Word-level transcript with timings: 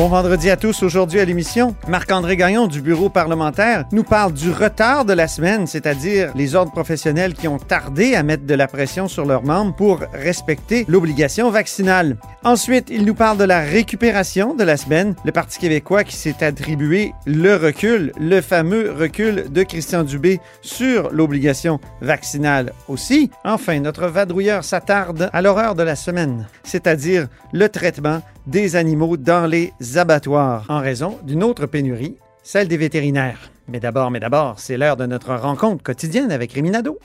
Bon 0.00 0.08
vendredi 0.08 0.48
à 0.48 0.56
tous. 0.56 0.82
Aujourd'hui 0.82 1.20
à 1.20 1.26
l'émission, 1.26 1.76
Marc-André 1.86 2.34
Gagnon 2.34 2.66
du 2.66 2.80
bureau 2.80 3.10
parlementaire 3.10 3.84
nous 3.92 4.02
parle 4.02 4.32
du 4.32 4.50
retard 4.50 5.04
de 5.04 5.12
la 5.12 5.28
semaine, 5.28 5.66
c'est-à-dire 5.66 6.32
les 6.34 6.54
ordres 6.54 6.72
professionnels 6.72 7.34
qui 7.34 7.48
ont 7.48 7.58
tardé 7.58 8.14
à 8.14 8.22
mettre 8.22 8.46
de 8.46 8.54
la 8.54 8.66
pression 8.66 9.08
sur 9.08 9.26
leurs 9.26 9.42
membres 9.42 9.76
pour 9.76 10.00
respecter 10.14 10.86
l'obligation 10.88 11.50
vaccinale. 11.50 12.16
Ensuite, 12.44 12.88
il 12.88 13.04
nous 13.04 13.14
parle 13.14 13.36
de 13.36 13.44
la 13.44 13.60
récupération 13.60 14.54
de 14.54 14.64
la 14.64 14.78
semaine, 14.78 15.14
le 15.26 15.32
Parti 15.32 15.58
québécois 15.58 16.02
qui 16.02 16.16
s'est 16.16 16.42
attribué 16.42 17.12
le 17.26 17.56
recul, 17.56 18.12
le 18.18 18.40
fameux 18.40 18.94
recul 18.98 19.52
de 19.52 19.62
Christian 19.62 20.04
Dubé 20.04 20.40
sur 20.62 21.12
l'obligation 21.12 21.78
vaccinale 22.00 22.72
aussi. 22.88 23.30
Enfin, 23.44 23.78
notre 23.80 24.06
vadrouilleur 24.06 24.64
s'attarde 24.64 25.28
à 25.30 25.42
l'horreur 25.42 25.74
de 25.74 25.82
la 25.82 25.94
semaine, 25.94 26.46
c'est-à-dire 26.62 27.26
le 27.52 27.68
traitement 27.68 28.22
des 28.46 28.74
animaux 28.74 29.16
dans 29.18 29.46
les 29.46 29.72
abattoirs 29.98 30.64
en 30.68 30.80
raison 30.80 31.18
d'une 31.22 31.42
autre 31.42 31.66
pénurie, 31.66 32.16
celle 32.42 32.68
des 32.68 32.76
vétérinaires. 32.76 33.50
Mais 33.68 33.80
d'abord, 33.80 34.10
mais 34.10 34.20
d'abord, 34.20 34.58
c'est 34.58 34.76
l'heure 34.76 34.96
de 34.96 35.06
notre 35.06 35.34
rencontre 35.34 35.82
quotidienne 35.82 36.32
avec 36.32 36.52
Réminado. 36.52 36.98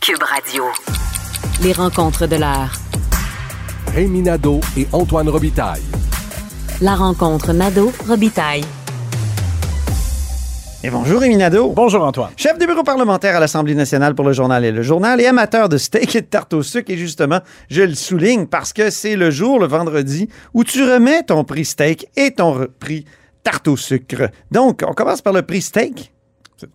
Cube 0.00 0.22
Radio. 0.22 0.64
Les 1.62 1.72
rencontres 1.72 2.26
de 2.26 2.36
l'heure. 2.36 2.72
Rémi 3.88 4.22
Nadeau 4.22 4.60
et 4.76 4.86
Antoine 4.92 5.28
Robitaille. 5.28 5.82
La 6.80 6.94
rencontre 6.94 7.52
Nadeau-Robitaille. 7.52 8.64
Et 10.84 10.90
bonjour 10.90 11.20
Réminado. 11.20 11.68
Bonjour 11.68 12.02
Antoine. 12.02 12.32
Chef 12.36 12.58
du 12.58 12.66
bureau 12.66 12.82
parlementaire 12.82 13.36
à 13.36 13.40
l'Assemblée 13.40 13.76
nationale 13.76 14.16
pour 14.16 14.24
le 14.24 14.32
journal 14.32 14.64
et 14.64 14.72
le 14.72 14.82
journal 14.82 15.20
et 15.20 15.26
amateur 15.26 15.68
de 15.68 15.78
steak 15.78 16.16
et 16.16 16.22
de 16.22 16.26
tarte 16.26 16.52
au 16.54 16.64
sucre. 16.64 16.90
Et 16.90 16.96
justement, 16.96 17.38
je 17.70 17.82
le 17.82 17.94
souligne 17.94 18.46
parce 18.46 18.72
que 18.72 18.90
c'est 18.90 19.14
le 19.14 19.30
jour, 19.30 19.60
le 19.60 19.68
vendredi, 19.68 20.28
où 20.54 20.64
tu 20.64 20.82
remets 20.82 21.22
ton 21.22 21.44
prix 21.44 21.66
steak 21.66 22.08
et 22.16 22.32
ton 22.32 22.66
prix 22.80 23.04
tarte 23.44 23.68
au 23.68 23.76
sucre. 23.76 24.28
Donc, 24.50 24.82
on 24.84 24.92
commence 24.92 25.22
par 25.22 25.32
le 25.32 25.42
prix 25.42 25.62
steak. 25.62 26.11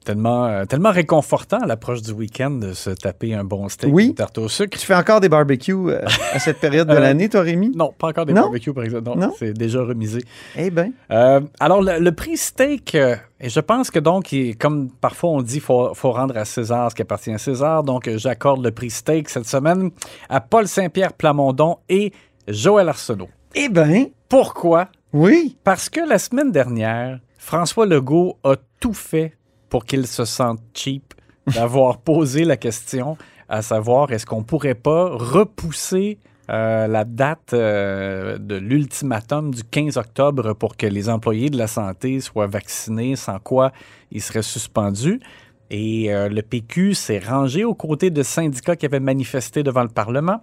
Tellement, 0.05 0.45
euh, 0.45 0.65
tellement 0.65 0.91
réconfortant 0.91 1.59
à 1.59 1.65
l'approche 1.65 2.01
du 2.01 2.11
week-end 2.11 2.51
de 2.51 2.73
se 2.73 2.89
taper 2.89 3.33
un 3.33 3.43
bon 3.43 3.67
steak 3.69 3.93
Oui. 3.93 4.13
tarte 4.13 4.37
au 4.37 4.47
sucre. 4.47 4.77
Tu 4.77 4.85
fais 4.85 4.95
encore 4.95 5.19
des 5.19 5.29
barbecues 5.29 5.73
euh, 5.89 6.01
à 6.33 6.39
cette 6.39 6.59
période 6.59 6.87
de 6.87 6.93
Euh, 6.93 6.99
l'année, 6.99 7.29
toi, 7.29 7.41
Rémi? 7.41 7.71
Non, 7.75 7.93
pas 7.97 8.07
encore 8.09 8.25
des 8.25 8.33
Non? 8.33 8.41
barbecues, 8.43 8.73
par 8.73 8.83
exemple. 8.83 9.05
Non, 9.09 9.15
Non? 9.15 9.33
c'est 9.37 9.53
déjà 9.53 9.81
remisé. 9.83 10.23
Eh 10.55 10.69
bien. 10.69 10.91
Euh, 11.11 11.41
alors, 11.59 11.81
le, 11.81 11.99
le 11.99 12.11
prix 12.11 12.37
steak, 12.37 12.95
euh, 12.95 13.15
et 13.39 13.49
je 13.49 13.59
pense 13.59 13.91
que 13.91 13.99
donc, 13.99 14.31
il- 14.31 14.57
comme 14.57 14.89
parfois 14.89 15.29
on 15.31 15.41
dit, 15.41 15.55
il 15.55 15.61
faut, 15.61 15.93
faut 15.93 16.11
rendre 16.11 16.37
à 16.37 16.45
César 16.45 16.89
ce 16.91 16.95
qui 16.95 17.01
appartient 17.01 17.31
à 17.31 17.37
César. 17.37 17.83
Donc, 17.83 18.09
j'accorde 18.15 18.63
le 18.63 18.71
prix 18.71 18.89
steak 18.89 19.29
cette 19.29 19.47
semaine 19.47 19.91
à 20.29 20.41
Paul 20.41 20.67
Saint-Pierre 20.67 21.13
Plamondon 21.13 21.77
et 21.89 22.11
Joël 22.47 22.89
Arsenault. 22.89 23.29
Eh 23.55 23.69
bien, 23.69 24.05
Pourquoi? 24.29 24.87
oui. 25.13 25.57
Parce 25.63 25.89
que 25.89 26.01
la 26.01 26.19
semaine 26.19 26.51
dernière, 26.51 27.19
François 27.37 27.85
Legault 27.85 28.37
a 28.43 28.55
tout 28.79 28.93
fait 28.93 29.33
pour 29.69 29.85
qu'il 29.85 30.07
se 30.07 30.25
sente 30.25 30.59
cheap 30.73 31.13
d'avoir 31.47 31.97
posé 32.01 32.43
la 32.43 32.57
question, 32.57 33.17
à 33.49 33.61
savoir 33.61 34.11
est-ce 34.11 34.25
qu'on 34.25 34.43
pourrait 34.43 34.75
pas 34.75 35.09
repousser 35.09 36.19
euh, 36.49 36.87
la 36.87 37.03
date 37.03 37.51
euh, 37.53 38.37
de 38.37 38.55
l'ultimatum 38.55 39.53
du 39.53 39.63
15 39.65 39.97
octobre 39.97 40.53
pour 40.53 40.77
que 40.77 40.87
les 40.87 41.09
employés 41.09 41.49
de 41.49 41.57
la 41.57 41.67
santé 41.67 42.21
soient 42.21 42.47
vaccinés, 42.47 43.17
sans 43.17 43.39
quoi 43.39 43.73
ils 44.11 44.21
seraient 44.21 44.41
suspendus? 44.41 45.19
Et 45.69 46.13
euh, 46.13 46.29
le 46.29 46.41
PQ 46.41 46.93
s'est 46.93 47.19
rangé 47.19 47.65
aux 47.65 47.75
côtés 47.75 48.11
de 48.11 48.23
syndicats 48.23 48.77
qui 48.77 48.85
avaient 48.85 49.01
manifesté 49.01 49.61
devant 49.61 49.83
le 49.83 49.89
Parlement. 49.89 50.41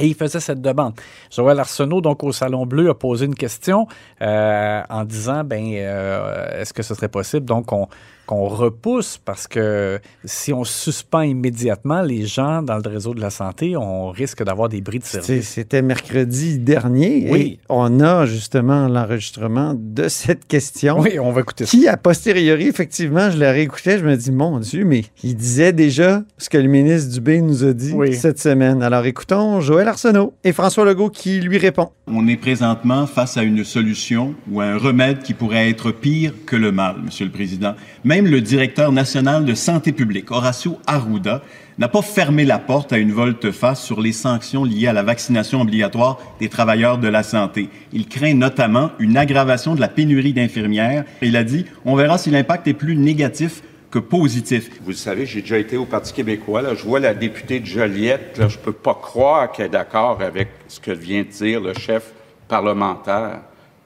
Et 0.00 0.06
il 0.06 0.14
faisait 0.14 0.40
cette 0.40 0.62
demande. 0.62 0.94
Joël 1.30 1.60
Arsenault, 1.60 2.00
donc 2.00 2.24
au 2.24 2.32
Salon 2.32 2.66
Bleu, 2.66 2.88
a 2.88 2.94
posé 2.94 3.26
une 3.26 3.34
question 3.34 3.86
en 4.20 5.04
disant 5.04 5.44
ben 5.44 5.62
est-ce 5.62 6.72
que 6.72 6.82
ce 6.82 6.94
serait 6.94 7.10
possible? 7.10 7.44
Donc 7.44 7.66
qu'on 7.66 7.86
qu'on 8.30 8.46
repousse 8.46 9.18
parce 9.24 9.48
que 9.48 9.98
si 10.24 10.52
on 10.52 10.62
suspend 10.62 11.22
immédiatement 11.22 12.00
les 12.00 12.26
gens 12.26 12.62
dans 12.62 12.76
le 12.76 12.88
réseau 12.88 13.12
de 13.12 13.20
la 13.20 13.30
santé, 13.30 13.76
on 13.76 14.10
risque 14.10 14.44
d'avoir 14.44 14.68
des 14.68 14.80
bris 14.80 15.00
de 15.00 15.04
service. 15.04 15.48
C'était 15.48 15.82
mercredi 15.82 16.60
dernier. 16.60 17.26
Oui. 17.28 17.40
Et 17.40 17.60
on 17.68 17.98
a 17.98 18.26
justement 18.26 18.86
l'enregistrement 18.86 19.74
de 19.76 20.06
cette 20.06 20.46
question. 20.46 21.00
Oui, 21.00 21.18
on 21.18 21.32
va 21.32 21.40
écouter 21.40 21.66
ça. 21.66 21.70
Qui, 21.72 21.88
a 21.88 21.96
posteriori, 21.96 22.68
effectivement, 22.68 23.32
je 23.32 23.38
la 23.38 23.50
réécoutais, 23.50 23.98
je 23.98 24.04
me 24.04 24.16
dis, 24.16 24.30
mon 24.30 24.60
Dieu, 24.60 24.84
mais 24.84 25.06
il 25.24 25.34
disait 25.34 25.72
déjà 25.72 26.22
ce 26.38 26.48
que 26.48 26.58
le 26.58 26.68
ministre 26.68 27.12
Dubé 27.12 27.40
nous 27.40 27.64
a 27.64 27.72
dit 27.72 27.92
Oui. 27.96 28.14
cette 28.14 28.38
semaine. 28.38 28.80
Alors 28.84 29.06
écoutons 29.06 29.60
Joël 29.60 29.88
Arsenault 29.88 30.34
et 30.44 30.52
François 30.52 30.84
Legault 30.84 31.10
qui 31.10 31.40
lui 31.40 31.58
répond. 31.58 31.88
On 32.06 32.28
est 32.28 32.36
présentement 32.36 33.08
face 33.08 33.36
à 33.36 33.42
une 33.42 33.64
solution 33.64 34.34
ou 34.48 34.60
à 34.60 34.66
un 34.66 34.78
remède 34.78 35.22
qui 35.22 35.34
pourrait 35.34 35.68
être 35.68 35.90
pire 35.90 36.32
que 36.46 36.54
le 36.54 36.70
mal, 36.70 36.94
Monsieur 37.04 37.24
le 37.24 37.32
Président. 37.32 37.74
Même 38.04 38.19
le 38.28 38.40
directeur 38.40 38.92
national 38.92 39.44
de 39.44 39.54
santé 39.54 39.92
publique, 39.92 40.30
Horacio 40.30 40.78
Arruda, 40.86 41.42
n'a 41.78 41.88
pas 41.88 42.02
fermé 42.02 42.44
la 42.44 42.58
porte 42.58 42.92
à 42.92 42.98
une 42.98 43.12
volte-face 43.12 43.82
sur 43.82 44.00
les 44.00 44.12
sanctions 44.12 44.64
liées 44.64 44.88
à 44.88 44.92
la 44.92 45.02
vaccination 45.02 45.60
obligatoire 45.62 46.18
des 46.38 46.48
travailleurs 46.48 46.98
de 46.98 47.08
la 47.08 47.22
santé. 47.22 47.70
Il 47.92 48.06
craint 48.06 48.34
notamment 48.34 48.90
une 48.98 49.16
aggravation 49.16 49.74
de 49.74 49.80
la 49.80 49.88
pénurie 49.88 50.32
d'infirmières. 50.32 51.04
Il 51.22 51.36
a 51.36 51.44
dit, 51.44 51.64
on 51.84 51.94
verra 51.94 52.18
si 52.18 52.30
l'impact 52.30 52.68
est 52.68 52.74
plus 52.74 52.96
négatif 52.96 53.62
que 53.90 53.98
positif. 53.98 54.70
Vous 54.82 54.90
le 54.90 54.96
savez, 54.96 55.26
j'ai 55.26 55.40
déjà 55.40 55.58
été 55.58 55.76
au 55.76 55.86
Parti 55.86 56.12
québécois. 56.12 56.62
Là. 56.62 56.74
Je 56.74 56.84
vois 56.84 57.00
la 57.00 57.14
députée 57.14 57.60
de 57.60 57.66
Joliette. 57.66 58.40
Je 58.48 58.58
peux 58.58 58.72
pas 58.72 58.94
croire 58.94 59.50
qu'elle 59.50 59.66
est 59.66 59.70
d'accord 59.70 60.20
avec 60.20 60.48
ce 60.68 60.80
que 60.80 60.90
vient 60.90 61.22
de 61.22 61.28
dire 61.28 61.60
le 61.60 61.74
chef 61.74 62.12
parlementaire 62.46 63.40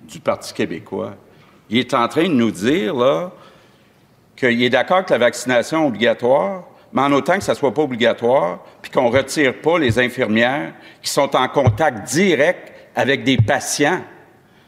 du 0.08 0.18
Parti 0.18 0.52
québécois. 0.52 1.14
Il 1.70 1.78
est 1.78 1.94
en 1.94 2.08
train 2.08 2.24
de 2.24 2.34
nous 2.34 2.50
dire 2.50 2.94
là 2.94 3.32
qu'il 4.36 4.62
est 4.62 4.70
d'accord 4.70 4.98
avec 4.98 5.10
la 5.10 5.18
vaccination 5.18 5.86
obligatoire, 5.86 6.64
mais 6.92 7.02
en 7.02 7.12
autant 7.12 7.36
que 7.36 7.44
ça 7.44 7.54
soit 7.54 7.74
pas 7.74 7.82
obligatoire, 7.82 8.60
puis 8.80 8.90
qu'on 8.90 9.10
retire 9.10 9.60
pas 9.60 9.78
les 9.78 9.98
infirmières 9.98 10.72
qui 11.02 11.10
sont 11.10 11.34
en 11.34 11.48
contact 11.48 12.08
direct 12.08 12.72
avec 12.94 13.24
des 13.24 13.36
patients. 13.36 14.00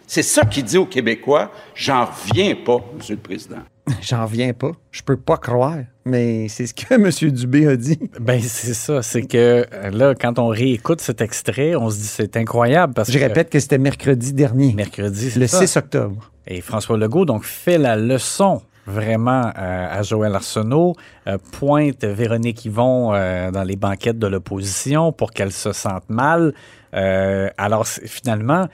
C'est 0.06 0.22
ça 0.22 0.44
qu'il 0.44 0.64
dit 0.64 0.78
aux 0.78 0.86
Québécois. 0.86 1.50
J'en 1.74 2.06
reviens 2.06 2.54
pas, 2.54 2.78
Monsieur 2.96 3.14
le 3.14 3.20
Président. 3.20 3.62
J'en 4.02 4.24
reviens 4.24 4.52
pas. 4.52 4.72
Je 4.90 5.02
peux 5.02 5.16
pas 5.16 5.36
croire. 5.36 5.78
Mais 6.04 6.48
c'est 6.48 6.66
ce 6.66 6.74
que 6.74 6.94
M. 6.94 7.10
Dubé 7.32 7.66
a 7.66 7.76
dit. 7.76 7.98
Ben 8.20 8.40
c'est 8.40 8.74
ça, 8.74 9.02
c'est 9.02 9.22
que 9.22 9.66
euh, 9.72 9.90
là 9.90 10.14
quand 10.14 10.38
on 10.38 10.48
réécoute 10.48 11.00
cet 11.00 11.20
extrait, 11.20 11.76
on 11.76 11.90
se 11.90 11.96
dit 11.96 12.06
c'est 12.06 12.36
incroyable 12.36 12.94
parce 12.94 13.10
Je 13.10 13.18
que 13.18 13.24
répète 13.24 13.50
que 13.50 13.60
c'était 13.60 13.78
mercredi 13.78 14.32
dernier, 14.32 14.72
mercredi 14.74 15.30
c'est 15.30 15.40
le 15.40 15.46
ça. 15.46 15.60
6 15.60 15.76
octobre. 15.76 16.30
Et 16.46 16.60
François 16.60 16.96
Legault 16.96 17.24
donc 17.24 17.44
fait 17.44 17.78
la 17.78 17.96
leçon 17.96 18.62
vraiment 18.86 19.46
euh, 19.46 19.88
à 19.90 20.02
Joël 20.02 20.34
Arsenault, 20.34 20.94
euh, 21.26 21.38
pointe 21.52 22.04
Véronique 22.04 22.64
Yvon 22.64 23.12
euh, 23.12 23.50
dans 23.50 23.64
les 23.64 23.76
banquettes 23.76 24.18
de 24.18 24.26
l'opposition 24.26 25.12
pour 25.12 25.32
qu'elle 25.32 25.52
se 25.52 25.72
sente 25.72 26.08
mal. 26.08 26.54
Alors 26.92 27.86
finalement, 27.86 28.68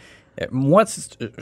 moi, 0.53 0.85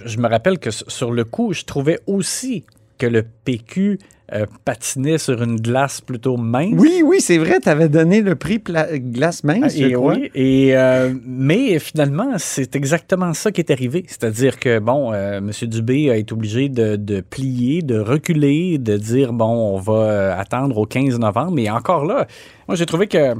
je 0.06 0.16
me 0.16 0.26
rappelle 0.28 0.58
que 0.58 0.70
sur 0.70 1.12
le 1.12 1.24
coup, 1.24 1.52
je 1.52 1.64
trouvais 1.64 2.00
aussi 2.06 2.64
que 2.96 3.04
le 3.06 3.22
PQ 3.22 3.98
euh, 4.32 4.46
patinait 4.64 5.18
sur 5.18 5.42
une 5.42 5.56
glace 5.56 6.00
plutôt 6.00 6.36
mince. 6.36 6.74
Oui, 6.76 7.02
oui, 7.04 7.20
c'est 7.20 7.38
vrai, 7.38 7.58
tu 7.60 7.68
avais 7.68 7.88
donné 7.88 8.22
le 8.22 8.34
prix 8.36 8.58
glace 8.58 9.42
mince, 9.44 9.76
je 9.76 9.86
Et 9.86 9.92
crois. 9.92 10.14
oui, 10.14 10.30
et, 10.34 10.76
euh, 10.76 11.12
mais 11.26 11.78
finalement, 11.78 12.34
c'est 12.38 12.76
exactement 12.76 13.34
ça 13.34 13.50
qui 13.52 13.60
est 13.60 13.70
arrivé. 13.70 14.04
C'est-à-dire 14.06 14.58
que, 14.58 14.78
bon, 14.78 15.12
euh, 15.12 15.38
M. 15.38 15.50
Dubé 15.68 16.10
a 16.10 16.16
été 16.16 16.32
obligé 16.32 16.68
de, 16.68 16.96
de 16.96 17.20
plier, 17.20 17.82
de 17.82 17.98
reculer, 17.98 18.78
de 18.78 18.96
dire, 18.96 19.32
bon, 19.32 19.74
on 19.74 19.78
va 19.78 20.38
attendre 20.38 20.78
au 20.78 20.86
15 20.86 21.18
novembre. 21.18 21.52
Mais 21.52 21.68
encore 21.70 22.04
là, 22.04 22.26
moi, 22.68 22.76
j'ai 22.76 22.86
trouvé 22.86 23.06
que 23.08 23.34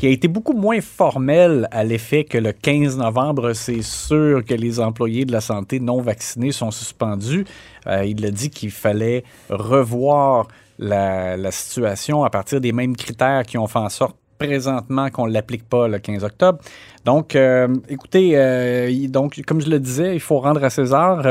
qui 0.00 0.06
a 0.06 0.10
été 0.10 0.28
beaucoup 0.28 0.54
moins 0.54 0.80
formel 0.80 1.68
à 1.72 1.84
l'effet 1.84 2.24
que 2.24 2.38
le 2.38 2.52
15 2.52 2.96
novembre, 2.96 3.52
c'est 3.52 3.82
sûr 3.82 4.42
que 4.42 4.54
les 4.54 4.80
employés 4.80 5.26
de 5.26 5.32
la 5.32 5.42
santé 5.42 5.78
non 5.78 6.00
vaccinés 6.00 6.52
sont 6.52 6.70
suspendus. 6.70 7.44
Euh, 7.86 8.06
il 8.06 8.24
a 8.24 8.30
dit 8.30 8.48
qu'il 8.48 8.70
fallait 8.70 9.24
revoir 9.50 10.48
la, 10.78 11.50
situation 11.50 12.24
à 12.24 12.30
partir 12.30 12.62
des 12.62 12.72
mêmes 12.72 12.96
critères 12.96 13.42
qui 13.42 13.58
ont 13.58 13.66
fait 13.66 13.78
en 13.78 13.90
sorte 13.90 14.16
présentement 14.38 15.10
qu'on 15.10 15.26
ne 15.26 15.34
l'applique 15.34 15.68
pas 15.68 15.86
le 15.86 15.98
15 15.98 16.24
octobre. 16.24 16.60
Donc, 17.04 17.36
euh, 17.36 17.68
écoutez, 17.90 18.30
euh, 18.36 19.06
donc, 19.08 19.42
comme 19.46 19.60
je 19.60 19.68
le 19.68 19.78
disais, 19.78 20.14
il 20.14 20.20
faut 20.20 20.38
rendre 20.38 20.64
à 20.64 20.70
César. 20.70 21.22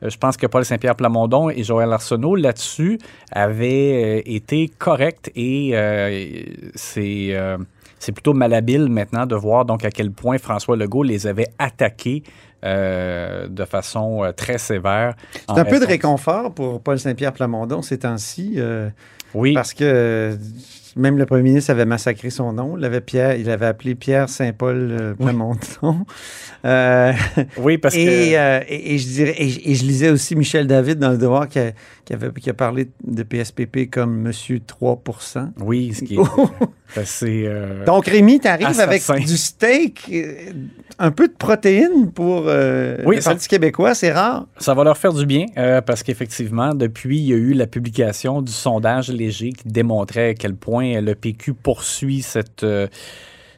je 0.00 0.16
pense 0.16 0.36
que 0.36 0.46
Paul 0.46 0.64
Saint-Pierre 0.64 0.94
Plamondon 0.94 1.50
et 1.50 1.64
Joël 1.64 1.92
Arsenault, 1.92 2.36
là-dessus, 2.36 3.00
avaient 3.32 4.20
été 4.20 4.70
corrects 4.78 5.32
et 5.34 5.74
c'est... 6.76 7.36
c'est 8.02 8.12
plutôt 8.12 8.34
malhabile 8.34 8.88
maintenant 8.88 9.26
de 9.26 9.36
voir 9.36 9.64
donc 9.64 9.84
à 9.84 9.90
quel 9.90 10.10
point 10.10 10.36
François 10.38 10.76
Legault 10.76 11.04
les 11.04 11.28
avait 11.28 11.46
attaqués 11.58 12.24
euh, 12.64 13.46
de 13.48 13.64
façon 13.64 14.24
euh, 14.24 14.32
très 14.32 14.58
sévère. 14.58 15.14
C'est 15.48 15.58
un 15.60 15.64
peu 15.64 15.78
de 15.78 15.86
réconfort 15.86 16.52
pour 16.52 16.80
Paul 16.82 16.98
Saint-Pierre 16.98 17.32
Plamondon 17.32 17.80
ces 17.80 17.98
temps-ci. 17.98 18.54
euh, 18.56 18.88
Oui, 19.34 19.52
Parce 19.54 19.72
que 19.72 20.36
même 20.96 21.16
le 21.16 21.26
premier 21.26 21.42
ministre 21.42 21.70
avait 21.70 21.86
massacré 21.86 22.28
son 22.30 22.52
nom. 22.52 22.76
Il 22.76 22.84
avait, 22.84 23.00
Pierre, 23.00 23.36
il 23.36 23.48
avait 23.48 23.66
appelé 23.66 23.94
Pierre 23.94 24.28
Saint-Paul 24.28 25.14
Plamondon. 25.18 25.58
Euh, 26.64 27.12
oui, 27.56 27.76
parce 27.76 27.96
et, 27.96 28.04
que... 28.06 28.36
euh, 28.36 28.60
et, 28.68 28.94
et 28.94 28.98
je 28.98 29.08
dirais, 29.08 29.34
et, 29.36 29.72
et 29.72 29.74
je 29.74 29.82
lisais 29.84 30.10
aussi 30.10 30.36
Michel 30.36 30.68
David 30.68 31.00
dans 31.00 31.10
Le 31.10 31.18
Devoir 31.18 31.48
qui 31.48 31.58
a, 31.58 31.72
qui 32.12 32.16
avait, 32.16 32.32
qui 32.32 32.50
a 32.50 32.54
parlé 32.54 32.90
de 33.02 33.22
PSPP 33.22 33.90
comme 33.90 34.14
Monsieur 34.20 34.60
3 34.60 35.02
Oui, 35.60 35.94
ce 35.94 36.04
qui 36.04 36.16
est 36.16 36.18
assez... 36.96 37.44
euh, 37.46 37.86
Donc, 37.86 38.06
Rémi, 38.06 38.38
tu 38.38 38.48
arrives 38.48 38.78
avec 38.80 39.02
du 39.24 39.36
steak, 39.38 40.10
euh, 40.12 40.34
un 40.98 41.10
peu 41.10 41.26
de 41.28 41.32
protéines 41.32 42.12
pour 42.12 42.44
euh, 42.48 42.98
Oui, 43.06 43.16
le 43.16 43.22
Parti 43.22 43.48
québécois, 43.48 43.94
c'est 43.94 44.12
rare. 44.12 44.46
Ça 44.58 44.74
va 44.74 44.84
leur 44.84 44.98
faire 44.98 45.14
du 45.14 45.24
bien 45.24 45.46
euh, 45.56 45.80
parce 45.80 46.02
qu'effectivement, 46.02 46.74
depuis, 46.74 47.18
il 47.18 47.24
y 47.24 47.32
a 47.32 47.36
eu 47.36 47.54
la 47.54 47.66
publication 47.66 48.42
du 48.42 48.52
sondage 48.52 49.08
léger 49.08 49.52
qui 49.52 49.68
démontrait 49.68 50.30
à 50.30 50.34
quel 50.34 50.54
point 50.54 51.00
le 51.00 51.14
PQ 51.14 51.54
poursuit 51.54 52.20
cette, 52.20 52.66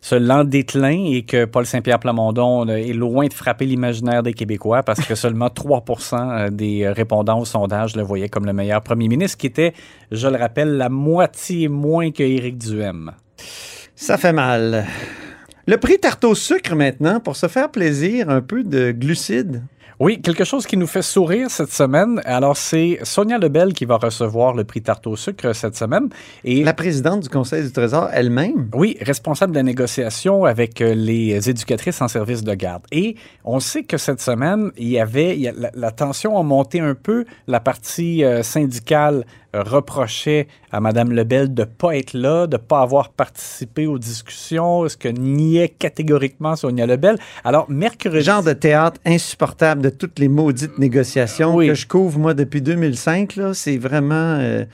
ce 0.05 0.17
lent 0.17 0.45
déclin 0.45 1.03
et 1.13 1.23
que 1.23 1.47
Paul 1.47 1.65
Saint-Pierre 1.65 1.99
Plamondon 1.99 2.69
euh, 2.69 2.77
est 2.77 2.93
loin 2.93 3.27
de 3.27 3.33
frapper 3.33 3.65
l'imaginaire 3.65 4.23
des 4.23 4.35
Québécois 4.35 4.83
parce 4.83 5.01
que 5.01 5.15
seulement 5.15 5.47
3% 5.49 6.51
des 6.51 6.87
répondants 6.87 7.41
au 7.41 7.47
sondage 7.47 7.97
le 7.97 8.03
voyaient 8.03 8.29
comme 8.29 8.45
le 8.45 8.53
meilleur 8.53 8.83
premier 8.83 9.09
ministre, 9.09 9.39
qui 9.39 9.47
était, 9.47 9.73
je 10.13 10.29
le 10.29 10.37
rappelle, 10.37 10.77
la 10.77 10.91
moitié 10.91 11.69
moins 11.69 12.11
que 12.11 12.23
Éric 12.23 12.59
Duhem. 12.59 13.13
Ça 13.97 14.19
fait 14.19 14.35
mal. 14.35 14.85
Le 15.67 15.79
prix 15.79 15.99
tarte 15.99 16.25
au 16.25 16.35
sucre 16.35 16.75
maintenant, 16.75 17.19
pour 17.19 17.37
se 17.37 17.49
faire 17.49 17.71
plaisir, 17.71 18.29
un 18.29 18.43
peu 18.43 18.63
de 18.63 18.91
glucides. 18.91 19.63
Oui, 20.01 20.21
quelque 20.21 20.45
chose 20.45 20.67
qui 20.67 20.77
nous 20.77 20.87
fait 20.87 21.03
sourire 21.03 21.51
cette 21.51 21.73
semaine. 21.73 22.21
Alors, 22.25 22.57
c'est 22.57 22.99
Sonia 23.05 23.39
Lebel 23.39 23.73
qui 23.73 23.85
va 23.85 23.97
recevoir 23.97 24.53
le 24.55 24.65
prix 24.65 24.83
Tarte 24.83 25.07
au 25.07 25.15
sucre 25.17 25.53
cette 25.55 25.77
semaine. 25.77 26.09
Et 26.43 26.65
La 26.65 26.75
présidente 26.75 27.21
du 27.21 27.29
Conseil 27.29 27.63
du 27.63 27.71
Trésor 27.73 28.09
elle-même. 28.13 28.69
Oui, 28.75 28.97
responsable 29.01 29.53
de 29.53 29.59
la 29.59 29.63
négociation 29.63 30.45
avec 30.45 30.81
euh, 30.81 30.95
les 30.95 31.49
éducatrices 31.49 32.01
en 32.03 32.09
service 32.09 32.43
de 32.43 32.55
garde. 32.55 32.83
Et 32.91 33.17
on 33.45 33.61
sait 33.61 33.85
que 33.85 33.97
cette 33.97 34.21
semaine, 34.21 34.71
il 34.77 34.89
y 34.89 34.99
avait 34.99 35.35
il 35.37 35.43
y 35.43 35.49
a- 35.49 35.53
la, 35.57 35.71
la 35.75 35.91
tension 35.93 36.37
a 36.39 36.43
monté 36.43 36.81
un 36.81 36.95
peu. 36.95 37.25
La 37.47 37.61
partie 37.61 38.25
euh, 38.25 38.43
syndicale 38.43 39.25
reprochait 39.63 40.47
à 40.73 40.81
Mme 40.81 41.13
Lebel 41.13 41.55
de 41.55 41.63
ne 41.63 41.67
pas 41.67 41.97
être 41.97 42.15
là, 42.15 42.47
de 42.47 42.57
ne 42.57 42.63
pas 42.63 42.81
avoir 42.81 43.11
participé 43.11 43.87
aux 43.87 43.99
discussions, 43.99 44.89
ce 44.89 44.97
que 44.97 45.09
niait 45.09 45.69
catégoriquement 45.69 46.57
Sonia 46.57 46.87
Lebel? 46.87 47.17
Alors, 47.45 47.67
mercredi... 47.71 48.21
Genre 48.23 48.43
de 48.43 48.53
théâtre 48.53 49.01
insupportable 49.07 49.83
de 49.83 49.91
toutes 49.91 50.19
les 50.19 50.29
maudites 50.29 50.79
négociations 50.79 51.55
Oui. 51.55 51.69
que 51.69 51.75
je 51.75 51.87
couvre, 51.87 52.19
moi, 52.19 52.35
depuis 52.35 52.61
2005. 52.63 53.37
là. 53.37 53.55
C'est 53.55 53.77
vraiment... 53.79 54.15
euh, 54.41 54.65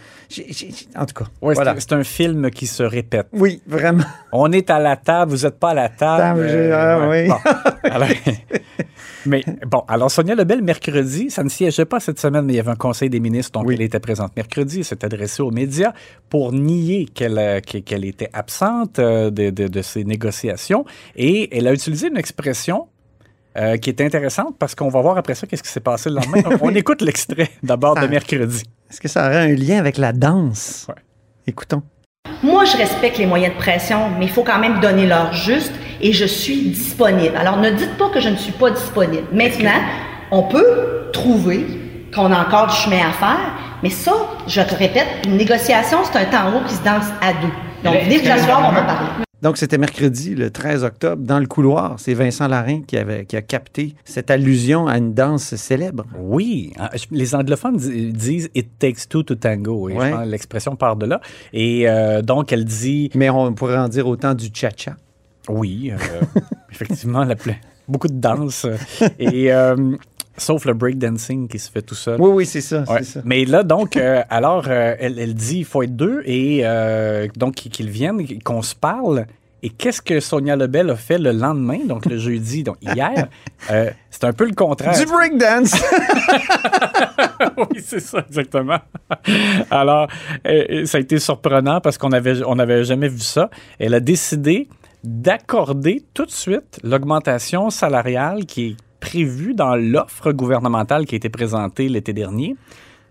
en 0.97 1.07
tout 1.07 1.15
cas, 1.15 1.25
Ouais, 1.43 1.55
c'est- 1.55 1.63
voilà. 1.63 1.75
c'est 1.79 1.93
un 1.93 2.05
film 2.05 2.51
qui 2.51 2.67
se 2.67 2.83
répète. 2.83 3.27
Oui, 3.33 3.61
vraiment. 3.67 4.05
On 4.33 4.51
est 4.53 4.71
à 4.71 4.79
la 4.79 4.97
table, 4.97 5.33
vous 5.33 5.43
n'êtes 5.45 5.59
pas 5.59 5.71
à 5.71 5.75
la 5.75 5.89
table. 5.89 6.49
J'ai- 6.49 6.73
ah, 6.73 7.09
oui. 7.09 7.29
bon. 7.29 7.37
Alors, 7.91 8.09
mais 9.27 9.43
bon, 9.67 9.83
alors 9.89 10.11
Sonia 10.11 10.35
Lebel, 10.35 10.63
mercredi, 10.63 11.31
ça 11.31 11.43
ne 11.43 11.49
siégeait 11.49 11.85
pas 11.85 12.01
cette 12.01 12.19
semaine, 12.19 12.45
mais 12.45 12.55
il 12.55 12.57
y 12.57 12.61
avait 12.61 12.71
un 12.71 12.77
conseil 12.77 13.11
des 13.11 13.21
ministres, 13.21 13.53
donc 13.59 13.69
Oui. 13.69 13.75
elle 13.75 13.83
était 13.83 14.01
présente 14.01 14.35
mercredi, 14.37 14.79
elle 14.79 14.85
s'est 14.85 15.05
adressée 15.05 15.43
aux 15.43 15.51
médias 15.51 15.93
pour 16.29 16.53
nier 16.53 17.07
qu'elle 17.13 17.39
euh, 17.39 17.61
qu'elle 17.61 18.05
était 18.05 18.31
absente 18.33 18.99
euh, 18.99 19.31
de, 19.31 19.51
de- 19.51 19.69
de 19.69 19.83
ces 19.83 20.05
négociations. 20.05 20.85
Et 21.17 21.57
elle 21.57 21.67
a 21.69 21.73
utilisé 21.73 22.09
une 22.09 22.17
expression 22.19 22.89
euh, 23.57 23.77
qui 23.79 23.91
est 23.91 24.01
intéressante 24.01 24.57
parce 24.59 24.75
qu'on 24.75 24.89
va 24.89 25.01
voir 25.01 25.19
après 25.19 25.35
ça 25.35 25.47
qu'est-ce 25.47 25.63
qui 25.63 25.69
s'est 25.71 25.81
passé 25.81 26.09
le 26.09 26.17
lendemain. 26.17 26.41
Donc, 26.43 26.59
on 26.63 26.75
écoute 26.75 27.03
l'extrait 27.03 27.51
d'abord 27.63 27.97
de 27.97 28.07
mercredi. 28.07 28.63
Est-ce 28.91 29.01
que 29.01 29.09
ça 29.09 29.27
aurait 29.27 29.51
un 29.51 29.55
lien 29.55 29.79
avec 29.79 29.99
la 29.99 30.13
danse? 30.13 30.87
Ouais. 30.89 30.95
Écoutons. 31.47 31.83
Moi, 32.43 32.65
je 32.65 32.77
respecte 32.77 33.19
les 33.19 33.27
moyens 33.27 33.53
de 33.55 33.59
pression, 33.59 34.09
mais 34.19 34.27
il 34.27 34.31
faut 34.31 34.45
quand 34.45 34.59
même 34.59 34.81
donner 34.81 35.07
l'heure 35.07 35.33
juste 35.33 35.73
et 36.01 36.13
je 36.13 36.25
suis 36.25 36.71
disponible. 36.71 37.37
Alors, 37.37 37.59
ne 37.59 37.71
dites 37.71 37.97
pas 37.99 38.09
que 38.09 38.21
je 38.21 38.29
ne 38.29 38.37
suis 38.37 38.53
pas 38.53 38.71
disponible. 38.71 39.25
Maintenant, 39.33 39.81
on 40.31 40.43
peut 40.45 41.11
trouver 41.13 41.67
qu'on 42.15 42.33
a 42.33 42.41
encore 42.47 42.67
du 42.69 42.75
chemin 42.77 43.09
à 43.09 43.13
faire, 43.13 43.39
mais 43.83 43.91
ça, 43.91 44.13
je 44.47 44.61
te 44.61 44.75
répète, 44.75 45.07
une 45.27 45.37
négociation, 45.37 45.99
c'est 46.05 46.19
un 46.19 46.25
tango 46.27 46.59
qui 46.67 46.75
se 46.75 46.83
danse 46.85 47.07
à 47.21 47.33
deux. 47.33 47.53
Donc, 47.85 48.03
venez 48.05 48.19
vous 48.19 48.31
asseoir, 48.31 48.67
on 48.69 48.73
va 48.73 48.83
parler. 48.83 49.09
Donc, 49.43 49.57
c'était 49.57 49.79
mercredi, 49.79 50.35
le 50.35 50.51
13 50.51 50.85
octobre, 50.85 51.23
dans 51.25 51.39
le 51.39 51.47
couloir. 51.47 51.95
C'est 51.97 52.13
Vincent 52.13 52.47
Larin 52.47 52.83
qui, 52.87 52.99
avait, 52.99 53.25
qui 53.25 53.39
a 53.39 53.41
capté 53.43 53.95
cette 54.05 54.31
allusion 54.31 54.87
à 54.87 54.99
une 54.99 55.15
danse 55.15 55.55
célèbre. 55.57 56.05
Oui, 56.19 56.75
je- 56.93 57.07
les 57.11 57.35
anglophones 57.35 57.79
di- 57.79 58.13
disent 58.13 58.51
It 58.55 58.79
takes 58.79 59.09
two 59.09 59.23
to 59.23 59.37
tango. 59.37 59.89
Et 59.89 59.95
je 59.95 59.99
Ouais. 59.99 60.11
pense 60.11 60.25
que 60.25 60.29
l'expression 60.31 60.77
part 60.77 60.97
de 60.97 61.07
là. 61.07 61.23
Et 61.55 61.89
euh, 61.89 62.21
donc, 62.21 62.53
elle 62.53 62.67
dit 62.67 63.11
Mais 63.15 63.31
on 63.31 63.55
pourrait 63.55 63.79
en 63.79 63.89
dire 63.89 64.07
autant 64.07 64.35
du 64.35 64.49
cha-cha. 64.53 64.97
Oui, 65.51 65.93
euh, 65.93 66.41
effectivement, 66.73 67.25
la 67.25 67.35
beaucoup 67.89 68.09
de 68.09 68.21
danse. 68.21 68.65
euh, 68.65 68.77
et 69.19 69.53
euh, 69.53 69.97
sauf 70.41 70.65
le 70.65 70.75
breakdancing 70.75 71.49
qui 71.49 71.59
se 71.59 71.71
fait 71.71 71.83
tout 71.83 71.95
seul. 71.95 72.21
Oui, 72.21 72.31
oui, 72.33 72.47
c'est 72.47 72.61
ça. 72.61 72.81
Ouais. 72.89 72.99
c'est 72.99 73.05
ça. 73.05 73.21
Mais 73.25 73.45
là, 73.45 73.63
donc, 73.63 73.97
euh, 73.97 74.23
alors, 74.31 74.65
euh, 74.69 74.95
elle, 74.99 75.19
elle 75.19 75.35
dit 75.35 75.59
il 75.59 75.65
faut 75.65 75.83
être 75.83 75.97
deux 75.97 76.23
et 76.25 76.61
euh, 76.65 77.29
donc 77.37 77.55
qu'ils 77.55 77.91
viennent, 77.91 78.27
qu'on 78.43 78.63
se 78.63 78.75
parle. 78.75 79.27
Et 79.63 79.69
qu'est-ce 79.69 80.01
que 80.01 80.21
Sonia 80.21 80.57
Lebel 80.57 80.89
a 80.89 80.97
fait 80.97 81.19
le 81.19 81.33
lendemain, 81.33 81.81
donc 81.87 82.07
le 82.07 82.17
jeudi, 82.17 82.63
donc 82.63 82.79
hier? 82.81 83.29
C'est 84.11 84.25
un 84.25 84.33
peu 84.33 84.47
le 84.47 84.55
contraire. 84.55 84.99
Du 84.99 85.05
breakdance! 85.05 85.75
oui, 87.59 87.83
c'est 87.85 88.01
ça, 88.01 88.25
exactement. 88.27 88.79
Alors, 89.71 90.09
ça 90.87 90.97
a 90.97 91.01
été 91.01 91.19
surprenant 91.19 91.83
parce 91.83 91.99
qu'on 91.99 92.13
avait, 92.13 92.43
on 92.45 92.55
n'avait 92.55 92.85
jamais 92.85 93.09
vu 93.09 93.19
ça. 93.19 93.51
Elle 93.79 93.93
a 93.93 94.01
décidé 94.01 94.67
d'accorder 95.05 96.05
tout 96.15 96.27
de 96.27 96.31
suite 96.31 96.81
l'augmentation 96.83 97.71
salariale 97.71 98.47
qui 98.47 98.67
est 98.69 98.77
prévue 99.01 99.55
dans 99.55 99.75
l'offre 99.75 100.33
gouvernementale 100.33 101.07
qui 101.07 101.15
a 101.15 101.17
été 101.17 101.31
présentée 101.31 101.89
l'été 101.89 102.13
dernier, 102.13 102.57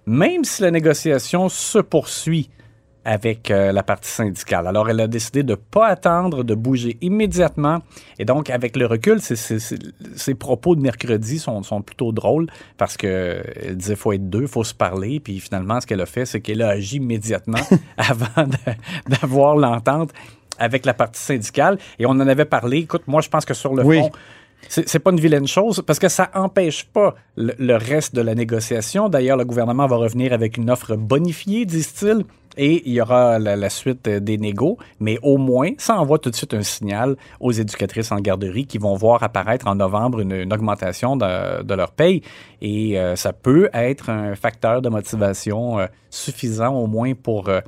même 0.06 0.44
si 0.44 0.62
la 0.62 0.72
négociation 0.72 1.50
se 1.50 1.80
poursuit 1.80 2.50
avec 3.06 3.50
euh, 3.50 3.72
la 3.72 3.82
partie 3.82 4.12
syndicale. 4.12 4.68
Alors, 4.68 4.90
elle 4.90 5.00
a 5.00 5.08
décidé 5.08 5.42
de 5.42 5.52
ne 5.52 5.56
pas 5.56 5.88
attendre, 5.88 6.44
de 6.44 6.54
bouger 6.54 6.98
immédiatement. 7.02 7.80
Et 8.20 8.26
donc, 8.26 8.50
avec 8.50 8.76
le 8.76 8.86
recul, 8.86 9.20
ses 9.22 10.36
propos 10.36 10.76
de 10.76 10.82
mercredi 10.82 11.40
sont, 11.40 11.64
sont 11.64 11.82
plutôt 11.82 12.12
drôles 12.12 12.48
parce 12.78 12.98
qu'elle 12.98 13.76
disait 13.76 13.96
faut 13.96 14.12
être 14.12 14.30
deux, 14.30 14.48
faut 14.48 14.64
se 14.64 14.76
parler. 14.76 15.20
Puis 15.20 15.40
finalement, 15.40 15.80
ce 15.80 15.88
qu'elle 15.88 16.02
a 16.02 16.06
fait, 16.06 16.26
c'est 16.26 16.42
qu'elle 16.42 16.62
a 16.62 16.70
agi 16.70 16.98
immédiatement 16.98 17.66
avant 17.98 18.48
d'avoir 19.08 19.56
l'entente 19.56 20.12
avec 20.60 20.86
la 20.86 20.94
partie 20.94 21.22
syndicale. 21.22 21.78
Et 21.98 22.06
on 22.06 22.12
en 22.12 22.28
avait 22.28 22.46
parlé. 22.46 22.78
Écoute, 22.80 23.04
moi, 23.08 23.22
je 23.22 23.30
pense 23.30 23.46
que 23.46 23.54
sur 23.54 23.74
le 23.74 23.84
Oui. 23.84 24.00
fond, 24.00 24.12
c'est 24.68 25.00
pas 25.00 25.12
une 25.12 25.20
vilaine 25.22 25.48
chose 25.48 25.82
parce 25.88 26.00
que 26.00 26.10
ça 26.10 26.30
empêche 26.34 26.84
pas 26.86 27.16
le, 27.38 27.54
le 27.58 27.76
reste 27.78 28.14
de 28.14 28.22
la 28.22 28.36
négociation. 28.36 29.08
D'ailleurs, 29.08 29.38
le 29.38 29.46
gouvernement 29.46 29.88
va 29.88 29.96
revenir 29.96 30.34
avec 30.34 30.58
une 30.58 30.70
offre 30.70 30.98
bonifiée, 30.98 31.66
disent-ils, 31.66 32.26
et 32.58 32.84
il 32.86 32.92
y 32.92 33.00
aura 33.00 33.40
la, 33.40 33.56
la 33.56 33.70
suite 33.70 34.10
des 34.10 34.38
négos. 34.38 34.78
Mais 35.00 35.18
au 35.24 35.38
moins, 35.38 35.70
ça 35.78 35.98
envoie 35.98 36.20
tout 36.20 36.30
de 36.30 36.36
suite 36.36 36.54
un 36.54 36.62
signal 36.64 37.16
aux 37.40 37.54
éducatrices 37.54 38.12
en 38.12 38.20
garderie 38.20 38.66
qui 38.66 38.78
vont 38.80 38.96
voir 38.96 39.24
apparaître 39.24 39.66
en 39.68 39.76
novembre 39.76 40.20
une, 40.20 40.34
une 40.34 40.52
augmentation 40.52 41.16
de, 41.16 41.64
de 41.64 41.74
leur 41.74 41.92
paye. 41.92 42.22
Et 42.62 43.00
euh, 43.00 43.16
ça 43.16 43.32
peut 43.32 43.70
être 43.74 44.10
un 44.10 44.36
facteur 44.36 44.82
de 44.82 44.90
motivation 44.90 45.80
euh, 45.80 45.86
suffisant 46.10 46.76
au 46.76 46.86
moins 46.88 47.14
pour... 47.14 47.48
euh, 47.48 47.62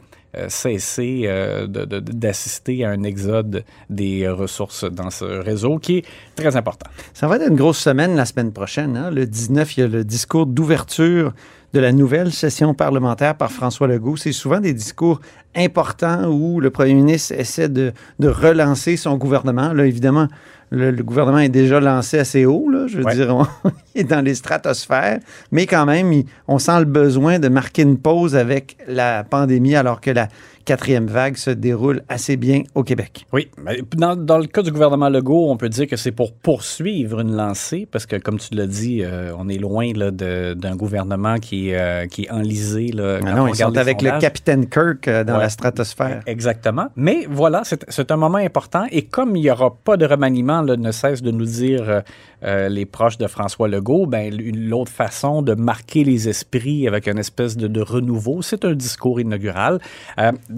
cesser 0.48 1.24
euh, 1.26 1.68
de- 1.68 1.86
de- 1.86 2.00
d'assister 2.00 2.86
à 2.86 2.90
un 2.92 3.04
exode 3.04 3.64
des 3.90 4.28
ressources 4.30 4.84
dans 4.86 5.10
ce 5.10 5.26
réseau 5.26 5.78
qui 5.78 5.98
est 5.98 6.06
très 6.36 6.56
important. 6.56 6.90
Ça 7.14 7.28
va 7.28 7.36
être 7.38 7.48
une 7.50 7.56
grosse 7.56 7.80
semaine 7.80 8.16
la 8.16 8.26
semaine 8.26 8.52
prochaine. 8.52 8.96
hein. 8.98 9.12
Le 9.12 9.26
19, 9.26 9.78
il 9.78 9.80
y 9.80 9.84
a 9.84 9.88
le 9.88 10.04
discours 10.04 10.46
d'ouverture 10.46 11.34
de 11.74 11.80
la 11.80 11.92
nouvelle 11.94 12.32
session 12.34 12.74
parlementaire 12.74 13.36
par 13.36 13.52
François 13.52 13.88
Legault. 13.88 14.18
C'est 14.18 14.34
souvent 14.34 14.60
des 14.60 14.74
discours 14.74 15.22
importants 15.56 16.26
où 16.30 16.60
le 16.60 16.70
premier 16.70 16.94
ministre 16.94 17.34
essaie 17.34 17.70
de, 17.70 17.94
de 18.20 18.28
relancer 18.28 18.98
son 18.98 19.16
gouvernement. 19.18 19.72
Là, 19.74 19.86
évidemment, 19.86 20.28
le, 20.72 20.90
le 20.92 21.04
gouvernement 21.04 21.40
est 21.40 21.50
déjà 21.50 21.80
lancé 21.80 22.18
assez 22.20 22.46
haut. 22.46 22.70
Là. 22.70 22.88
Je 22.88 22.98
veux 22.98 23.04
Ouais. 23.04 23.14
dire, 23.16 23.36
on 23.36 23.46
il 23.94 24.02
est 24.02 24.04
dans 24.06 24.22
les 24.22 24.36
stratosphères. 24.36 25.20
Mais 25.52 25.66
quand 25.66 25.86
même, 25.86 26.12
il- 26.14 26.26
on 26.48 26.60
sent 26.60 26.80
le 26.80 26.86
besoin 26.86 27.40
de 27.40 27.48
marquer 27.50 27.82
une 27.84 27.98
pause 27.98 28.36
avec 28.36 28.78
la 28.88 29.24
pandémie 29.24 29.76
alors 29.76 30.00
que 30.02 30.12
la, 30.12 30.28
quatrième 30.62 31.08
vague 31.08 31.38
se 31.38 31.50
déroule 31.50 32.04
assez 32.10 32.38
bien 32.38 32.64
au 32.76 32.84
Québec. 32.84 33.26
Oui. 33.34 33.50
Dans, 33.96 34.16
dans, 34.16 34.38
le 34.38 34.48
cas 34.48 34.62
du 34.62 34.72
gouvernement 34.72 35.10
Legault, 35.10 35.50
on 35.50 35.58
peut 35.58 35.70
dire 35.70 35.88
que 35.88 35.96
c'est 35.96 36.12
pour 36.12 36.34
poursuivre 36.34 37.20
une 37.20 37.36
lancée, 37.36 37.88
parce 37.90 38.06
que, 38.06 38.16
comme 38.16 38.40
tu 38.40 38.56
l'as 38.56 38.68
dit, 38.68 39.04
euh, 39.04 39.34
on 39.38 39.50
est 39.50 39.58
loin 39.58 39.92
d'un 39.92 40.76
gouvernement 40.76 41.38
qui, 41.38 41.74
euh, 41.74 42.08
qui 42.08 42.24
est 42.24 42.32
enlisé. 42.32 42.88
Là, 42.88 43.20
ah 43.26 43.34
non, 43.34 43.48
ils 43.48 43.56
sont 43.56 43.78
avec 43.78 44.02
le 44.02 44.20
capitaine 44.20 44.68
Kirk 44.68 45.08
euh, 45.08 45.24
dans 45.24 45.38
la 45.38 45.50
stratosphère. 45.50 46.22
Exactement. 46.26 46.88
Mais 46.96 47.26
voilà, 47.30 47.64
c'est 47.64 48.12
un 48.12 48.18
moment 48.18 48.38
important. 48.38 48.86
Et 48.92 49.04
comme 49.04 49.36
il 49.36 49.44
n'y 49.44 49.52
aura 49.52 49.76
pas 49.76 49.98
de 49.98 50.06
remaniement, 50.06 50.62
là, 50.62 50.76
ne 50.78 50.92
cesse 50.92 51.22
de 51.22 51.32
nous 51.32 51.46
dire 51.46 52.02
les 52.44 52.86
proches 52.86 53.18
de 53.18 53.28
François 53.28 53.68
Legault, 53.68 54.08
ben, 54.08 54.34
l'autre 54.34 54.92
façon 54.92 55.42
de 55.42 55.54
marquer 55.54 56.04
les 56.04 56.28
esprits 56.28 56.88
avec 56.88 57.08
une 57.08 57.20
espèce 57.20 57.56
de, 57.56 57.68
de 57.68 57.82
renouveau, 57.82 58.42
c'est 58.42 58.66
un 58.66 58.74
discours 58.74 59.20
inaugural. 59.20 59.80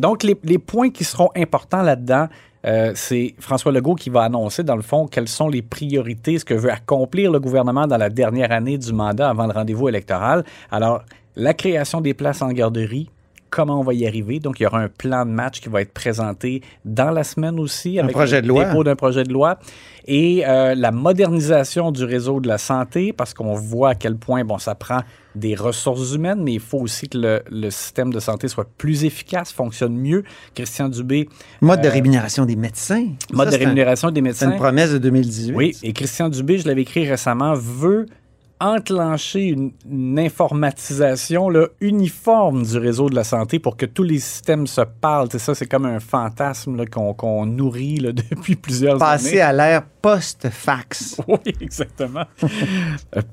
Donc, 0.04 0.24
les, 0.24 0.58
points 0.58 0.90
qui 0.90 1.06
seront 1.06 1.30
importants 1.34 1.82
là-dedans, 1.82 2.28
euh, 2.66 2.92
c'est 2.94 3.36
François 3.40 3.72
Legault 3.72 3.96
qui 3.96 4.10
va 4.10 4.24
annoncer, 4.24 4.62
dans 4.62 4.76
le 4.76 4.82
fond, 4.82 5.08
quelles 5.08 5.30
sont 5.30 5.48
les 5.48 5.62
priorités, 5.62 6.40
ce 6.40 6.44
que 6.44 6.54
veut 6.54 6.74
accomplir 6.74 7.32
le 7.32 7.40
gouvernement 7.40 7.88
dans 7.88 7.96
la 7.96 8.10
dernière 8.10 8.52
année 8.52 8.78
du 8.78 8.92
mandat 8.92 9.30
avant 9.30 9.48
le 9.48 9.54
rendez-vous 9.54 9.88
électoral. 9.88 10.44
Alors, 10.72 11.04
la 11.38 11.54
création 11.54 12.02
des 12.02 12.14
places 12.14 12.42
en 12.42 12.50
garderie, 12.50 13.10
comment 13.54 13.80
on 13.80 13.84
va 13.84 13.94
y 13.94 14.08
arriver. 14.08 14.40
Donc, 14.40 14.60
il 14.60 14.64
y 14.64 14.66
aura 14.66 14.80
un 14.80 14.90
plan 14.90 15.26
de 15.26 15.32
match 15.32 15.60
qui 15.60 15.70
va 15.70 15.82
être 15.82 15.94
présenté 15.94 16.62
dans 16.86 17.12
la 17.12 17.24
semaine 17.24 17.60
aussi 17.60 18.00
avec 18.00 18.16
un 18.16 18.18
projet 18.18 18.42
de 18.42 18.48
loi. 18.48 18.66
dépôt 18.66 18.84
d'un 18.84 18.96
projet 18.96 19.24
de 19.24 19.32
loi 19.32 19.60
et 20.06 20.44
euh, 20.46 20.74
la 20.76 20.92
modernisation 20.92 21.92
du 21.92 22.04
réseau 22.04 22.40
de 22.40 22.48
la 22.48 22.58
santé 22.58 23.14
parce 23.14 23.34
qu'on 23.34 23.54
voit 23.54 23.92
à 23.92 23.96
quel 23.96 24.18
point 24.18 24.44
bon 24.44 24.58
ça 24.58 24.74
prend 24.76 25.02
des 25.36 25.56
ressources 25.56 26.14
humaines, 26.14 26.42
mais 26.44 26.54
il 26.54 26.60
faut 26.60 26.80
aussi 26.80 27.08
que 27.10 27.18
le, 27.18 27.44
le 27.50 27.70
système 27.70 28.12
de 28.12 28.20
santé 28.20 28.48
soit 28.48 28.68
plus 28.78 29.04
efficace, 29.06 29.52
fonctionne 29.52 29.96
mieux. 29.96 30.24
Christian 30.56 30.90
Dubé. 30.90 31.30
Mode 31.62 31.82
de 31.82 31.88
euh, 31.88 31.92
rémunération 31.92 32.46
des 32.46 32.56
médecins. 32.56 33.08
Mode 33.32 33.52
de 33.52 33.58
rémunération 33.58 34.12
des 34.12 34.22
médecins. 34.22 34.48
C'est 34.48 34.54
une 34.54 34.60
promesse 34.60 34.92
de 34.92 34.98
2018. 34.98 35.54
Oui, 35.56 35.78
et 35.84 35.94
Christian 35.94 36.30
Dubé, 36.30 36.58
je 36.58 36.68
l'avais 36.68 36.82
écrit 36.82 37.08
récemment, 37.08 37.54
veut 37.54 38.08
enclencher 38.64 39.48
une, 39.48 40.20
informatisation 40.20 41.50
là, 41.50 41.68
uniforme 41.82 42.64
du 42.64 42.78
réseau 42.78 43.10
de 43.10 43.16
la 43.16 43.24
santé 43.24 43.60
pour 43.60 43.78
que 43.78 43.86
tous 43.86 44.04
les 44.04 44.20
systèmes 44.20 44.68
se 44.68 44.82
parlent. 44.82 45.28
C'est 45.32 45.40
ça, 45.40 45.54
c'est 45.56 45.66
comme 45.66 45.86
un 45.86 46.00
fantasme 46.00 46.86
qu'on 46.86 47.46
nourrit 47.46 47.98
là, 47.98 48.12
depuis 48.32 48.56
plusieurs 48.56 49.02
années. 49.02 49.24
Passer 49.24 49.42
à 49.42 49.52
l'ère 49.54 49.84
post-fax. 50.02 51.22
Oui, 51.28 51.54
exactement. 51.62 52.26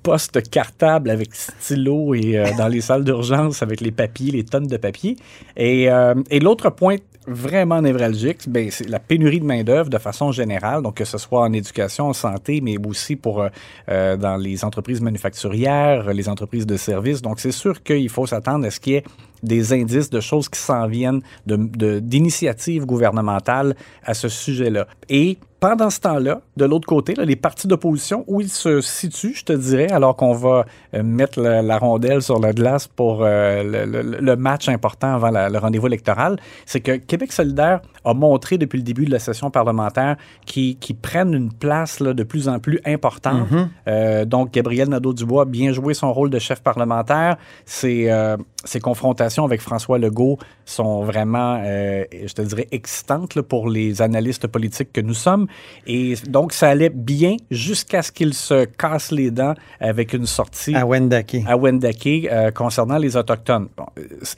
Post-cartable 0.03 1.11
avec 1.11 1.35
stylo 1.35 2.15
et 2.15 2.39
euh, 2.39 2.47
dans 2.57 2.69
les 2.69 2.81
salles 2.81 3.05
d'urgence 3.05 3.63
avec 3.63 3.81
les 3.81 3.91
papiers, 3.91 4.31
les 4.31 4.45
tonnes 4.45 4.67
de 4.67 4.77
papier. 4.77 5.17
Et, 5.57 5.91
euh, 5.91 6.15
et 6.31 6.41
l'autre 6.41 6.71
point 6.71 6.97
vraiment 7.27 7.83
névralgique, 7.83 8.49
ben, 8.49 8.71
c'est 8.71 8.89
la 8.89 8.99
pénurie 8.99 9.41
de 9.41 9.45
main-d'œuvre 9.45 9.91
de 9.91 9.99
façon 9.99 10.33
générale, 10.33 10.83
donc 10.83 10.97
que 10.97 11.05
ce 11.05 11.19
soit 11.19 11.43
en 11.43 11.53
éducation, 11.53 12.07
en 12.09 12.13
santé, 12.13 12.61
mais 12.61 12.77
aussi 12.85 13.17
pour 13.17 13.41
euh, 13.41 13.49
euh, 13.89 14.17
dans 14.17 14.37
les 14.37 14.65
entreprises 14.65 15.01
manufacturières, 15.01 16.13
les 16.13 16.29
entreprises 16.29 16.67
de 16.67 16.77
services. 16.77 17.23
Donc, 17.23 17.41
c'est 17.41 17.53
sûr 17.53 17.83
qu'il 17.83 18.09
faut 18.09 18.27
s'attendre 18.27 18.67
à 18.67 18.71
ce 18.71 18.81
qu'il 18.81 18.95
y 18.95 18.97
ait 18.97 19.05
des 19.43 19.73
indices 19.73 20.11
de 20.11 20.21
choses 20.21 20.49
qui 20.49 20.59
s'en 20.59 20.87
viennent, 20.87 21.23
d'initiatives 21.47 22.83
de, 22.83 22.87
gouvernementales 22.87 23.75
à 24.05 24.15
ce 24.15 24.29
sujet-là. 24.29 24.87
Et 25.09 25.39
pendant 25.61 25.91
ce 25.91 26.01
temps-là, 26.01 26.41
de 26.57 26.65
l'autre 26.65 26.89
côté, 26.89 27.15
là, 27.15 27.27
les 27.27 27.37
partis 27.37 27.69
d'opposition, 27.69 28.25
où 28.27 28.41
ils 28.41 28.49
se 28.49 28.81
situent, 28.81 29.35
je 29.35 29.45
te 29.45 29.53
dirais, 29.53 29.93
alors 29.93 30.17
qu'on 30.17 30.33
va 30.33 30.65
euh, 30.95 31.03
mettre 31.03 31.39
la, 31.39 31.79
rondelle 31.79 32.23
sur 32.23 32.41
la 32.41 32.55
glace 32.55 32.89
pour 32.89 33.21
euh, 33.23 33.63
le, 33.63 34.37
match 34.37 34.71
important 34.71 35.15
avant 35.15 35.31
le 35.31 35.59
rendez-vous 35.59 35.87
électoral, 35.87 36.39
c'est 36.65 36.81
que 36.81 36.97
Québec 36.97 37.33
solidaire 37.33 37.83
a 38.07 38.15
montré 38.15 38.57
depuis 38.57 38.79
le 38.79 38.83
début 38.83 39.05
de 39.05 39.11
la 39.11 39.19
session 39.19 39.51
parlementaire 39.51 40.17
qu'ils 40.47 40.77
prennent 41.01 41.35
une 41.35 41.53
place 41.53 42.01
là, 42.01 42.15
de 42.15 42.23
plus 42.23 42.49
en 42.49 42.59
plus 42.59 42.81
importante. 42.87 43.51
Mm-hmm. 43.51 43.69
euh, 43.89 44.25
donc, 44.25 44.53
Gabriel 44.53 44.89
Nadeau-Dubois 44.89 45.43
a 45.43 45.45
bien 45.45 45.73
joué 45.73 45.93
son 45.93 46.11
rôle 46.11 46.31
de 46.31 46.39
chef 46.39 46.63
parlementaire. 46.63 47.37
Ses, 47.67 48.09
euh, 48.09 48.39
ses 48.65 48.81
confrontations 48.81 49.45
avec 49.45 49.61
François 49.61 49.99
Legault 49.99 50.39
sont 50.65 51.05
vraiment, 51.05 51.63
je 51.63 52.33
te 52.33 52.43
dirais, 52.43 52.69
excitantes 52.71 53.35
là, 53.35 53.43
pour 53.43 53.69
les 53.69 54.01
analystes 54.01 54.47
politiques 54.47 54.93
que 54.93 55.01
nous 55.01 55.15
sommes. 55.15 55.49
Et 55.87 56.15
donc, 56.27 56.53
ça 56.53 56.69
allait 56.69 56.91
bien 56.91 57.37
jusqu'à 57.51 58.03
ce 58.03 58.13
qu'il 58.13 58.35
se 58.35 58.65
casse 58.65 59.11
les 59.11 59.31
dents 59.31 59.55
avec 59.81 60.13
une 60.13 60.27
sortie 60.27 60.75
à 60.75 60.87
Wendake, 60.87 61.37
à 61.47 61.57
Wendake 61.57 62.07
euh, 62.07 62.51
concernant 62.51 62.99
les 62.99 63.17
Autochtones. 63.17 63.69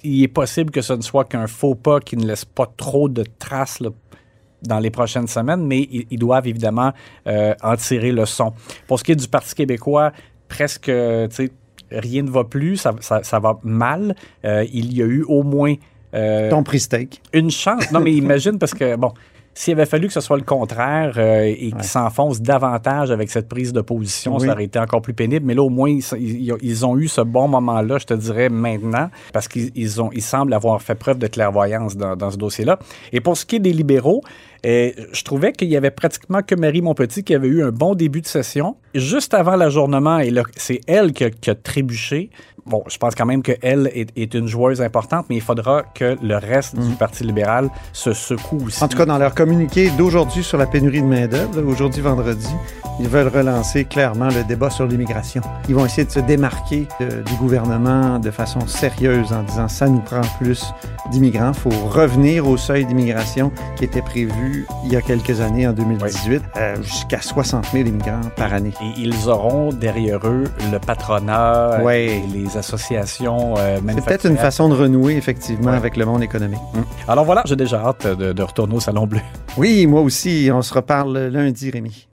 il 0.02 0.22
est 0.22 0.28
possible 0.28 0.70
que 0.70 0.80
ce 0.80 0.92
ne 0.92 1.02
soit 1.02 1.24
qu'un 1.24 1.46
faux 1.46 1.74
pas 1.74 2.00
qui 2.00 2.16
ne 2.16 2.26
laisse 2.26 2.44
pas 2.44 2.66
trop 2.76 3.08
de 3.08 3.24
traces 3.38 3.80
dans 4.62 4.78
les 4.78 4.90
prochaines 4.90 5.26
semaines, 5.26 5.66
mais 5.66 5.88
ils, 6.10 6.18
doivent 6.18 6.46
évidemment 6.46 6.92
euh, 7.26 7.54
en 7.62 7.76
tirer 7.76 8.12
le 8.12 8.26
son. 8.26 8.52
Pour 8.86 8.98
ce 8.98 9.04
qui 9.04 9.12
est 9.12 9.16
du 9.16 9.26
Parti 9.26 9.54
québécois, 9.54 10.12
presque, 10.48 10.86
rien 11.90 12.22
ne 12.22 12.30
va 12.30 12.44
plus, 12.44 12.76
ça, 12.76 12.94
ça, 13.00 13.38
va 13.40 13.58
mal. 13.64 14.14
Euh, 14.44 14.64
il 14.72 14.96
y 14.96 15.02
a 15.02 15.06
eu 15.06 15.24
au 15.24 15.42
moins... 15.42 15.74
Ton 16.12 16.62
prix 16.62 16.80
steak. 16.80 17.22
Une 17.32 17.50
chance. 17.50 17.90
Non, 17.90 17.98
mais 18.00 18.12
imagine, 18.24 18.58
parce 18.58 18.74
que, 18.74 18.96
bon, 18.96 19.12
s'il 19.54 19.74
avait 19.74 19.86
fallu 19.86 20.06
que 20.06 20.12
ce 20.12 20.20
soit 20.20 20.38
le 20.38 20.44
contraire 20.44 21.14
euh, 21.18 21.44
et 21.44 21.72
qu'ils 21.72 21.84
s'enfoncent 21.84 22.40
davantage 22.40 23.10
avec 23.10 23.30
cette 23.30 23.48
prise 23.48 23.72
de 23.72 23.80
position, 23.80 24.38
ça 24.38 24.52
aurait 24.52 24.64
été 24.64 24.78
encore 24.78 25.02
plus 25.02 25.14
pénible. 25.14 25.46
Mais 25.46 25.54
là, 25.54 25.62
au 25.62 25.68
moins, 25.68 25.90
ils, 25.90 26.86
ont 26.86 26.96
eu 26.96 27.08
ce 27.08 27.20
bon 27.20 27.48
moment-là, 27.48 27.98
je 27.98 28.06
te 28.06 28.14
dirais, 28.14 28.48
maintenant, 28.48 29.10
parce 29.32 29.48
qu'ils 29.48 30.00
ont, 30.00 30.10
ils 30.12 30.22
semblent 30.22 30.54
avoir 30.54 30.80
fait 30.80 30.94
preuve 30.94 31.18
de 31.18 31.26
clairvoyance 31.26 31.96
dans, 31.96 32.16
dans 32.16 32.30
ce 32.30 32.36
dossier-là. 32.36 32.78
Et 33.12 33.20
pour 33.20 33.36
ce 33.36 33.44
qui 33.44 33.56
est 33.56 33.60
des 33.60 33.72
libéraux, 33.72 34.22
et 34.64 34.94
je 35.12 35.24
trouvais 35.24 35.52
qu'il 35.52 35.68
y 35.68 35.76
avait 35.76 35.90
pratiquement 35.90 36.40
que 36.42 36.54
Marie 36.54 36.82
Montpetit 36.82 37.24
qui 37.24 37.34
avait 37.34 37.48
eu 37.48 37.64
un 37.64 37.70
bon 37.70 37.94
début 37.94 38.20
de 38.20 38.26
session. 38.26 38.76
Juste 38.94 39.34
avant 39.34 39.56
l'ajournement, 39.56 40.20
et 40.20 40.32
c'est 40.56 40.80
elle 40.86 41.12
qui 41.12 41.24
a, 41.24 41.54
trébuché. 41.54 42.30
Bon, 42.64 42.84
je 42.88 42.96
pense 42.96 43.14
quand 43.16 43.26
même 43.26 43.42
qu'elle 43.42 43.90
est, 43.92 44.16
est 44.16 44.34
une 44.34 44.46
joueuse 44.46 44.80
importante, 44.80 45.26
mais 45.28 45.36
il 45.36 45.42
faudra 45.42 45.82
que 45.82 46.16
le 46.22 46.36
reste 46.36 46.76
du 46.76 46.92
mm. 46.92 46.96
Parti 46.96 47.24
libéral 47.24 47.70
se 47.92 48.12
secoue 48.12 48.66
aussi. 48.66 48.82
En 48.82 48.88
tout 48.88 48.96
cas, 48.96 49.06
dans 49.06 49.18
leur 49.18 49.34
communiqué 49.34 49.90
d'aujourd'hui 49.98 50.44
sur 50.44 50.58
la 50.58 50.66
pénurie 50.66 51.02
de 51.02 51.06
main-d'œuvre, 51.06 51.60
aujourd'hui 51.66 52.02
vendredi, 52.02 52.48
ils 53.00 53.08
veulent 53.08 53.28
relancer 53.28 53.84
clairement 53.84 54.28
le 54.28 54.44
débat 54.44 54.70
sur 54.70 54.86
l'immigration. 54.86 55.42
Ils 55.68 55.74
vont 55.74 55.84
essayer 55.84 56.04
de 56.04 56.10
se 56.10 56.20
démarquer 56.20 56.86
euh, 57.00 57.22
du 57.22 57.34
gouvernement 57.34 58.18
de 58.18 58.30
façon 58.30 58.60
sérieuse 58.66 59.32
en 59.32 59.42
disant 59.42 59.66
ça 59.66 59.88
nous 59.88 60.00
prend 60.00 60.20
plus 60.38 60.72
d'immigrants. 61.10 61.52
Il 61.54 61.58
faut 61.58 61.86
revenir 61.88 62.46
au 62.46 62.56
seuil 62.56 62.84
d'immigration 62.84 63.50
qui 63.76 63.84
était 63.84 64.02
prévu 64.02 64.66
il 64.84 64.92
y 64.92 64.96
a 64.96 65.02
quelques 65.02 65.40
années, 65.40 65.66
en 65.66 65.72
2018, 65.72 66.42
euh, 66.56 66.76
jusqu'à 66.82 67.20
60 67.20 67.66
000 67.72 67.88
immigrants 67.88 68.20
par 68.36 68.52
année. 68.52 68.72
Et 68.80 69.00
ils 69.00 69.28
auront 69.28 69.70
derrière 69.70 70.20
eux 70.26 70.44
le 70.70 70.78
patronat 70.78 71.80
et 71.92 72.20
les 72.32 72.51
associations 72.56 73.54
euh, 73.58 73.78
C'est 73.94 74.04
peut-être 74.04 74.26
une 74.26 74.36
façon 74.36 74.68
de 74.68 74.74
renouer, 74.74 75.16
effectivement, 75.16 75.72
avec 75.72 75.96
le 75.96 76.04
monde 76.04 76.22
économique. 76.22 76.60
Hum. 76.74 76.84
Alors 77.08 77.24
voilà, 77.24 77.42
j'ai 77.46 77.56
déjà 77.56 77.80
hâte 77.84 78.06
de, 78.06 78.32
de 78.32 78.42
retourner 78.42 78.74
au 78.74 78.80
Salon 78.80 79.06
Bleu. 79.06 79.20
Oui, 79.56 79.86
moi 79.86 80.00
aussi. 80.00 80.50
On 80.52 80.62
se 80.62 80.72
reparle 80.72 81.28
lundi, 81.28 81.70
Rémi. 81.70 82.08